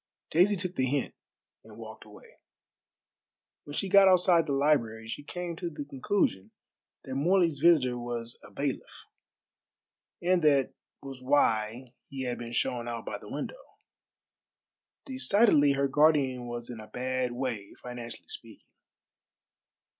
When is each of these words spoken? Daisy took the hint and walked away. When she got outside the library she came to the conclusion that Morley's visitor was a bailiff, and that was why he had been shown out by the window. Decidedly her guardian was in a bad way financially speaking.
Daisy 0.31 0.55
took 0.55 0.73
the 0.77 0.87
hint 0.87 1.13
and 1.63 1.77
walked 1.77 2.05
away. 2.05 2.39
When 3.65 3.75
she 3.75 3.87
got 3.87 4.07
outside 4.07 4.47
the 4.47 4.51
library 4.51 5.07
she 5.07 5.21
came 5.23 5.55
to 5.57 5.69
the 5.69 5.85
conclusion 5.85 6.49
that 7.03 7.13
Morley's 7.13 7.59
visitor 7.59 7.99
was 7.99 8.39
a 8.43 8.49
bailiff, 8.49 9.05
and 10.19 10.41
that 10.41 10.73
was 11.03 11.21
why 11.21 11.93
he 12.09 12.23
had 12.23 12.39
been 12.39 12.51
shown 12.51 12.87
out 12.87 13.05
by 13.05 13.19
the 13.19 13.29
window. 13.29 13.77
Decidedly 15.05 15.73
her 15.73 15.87
guardian 15.87 16.47
was 16.47 16.71
in 16.71 16.79
a 16.79 16.87
bad 16.87 17.33
way 17.33 17.75
financially 17.83 18.27
speaking. 18.27 18.65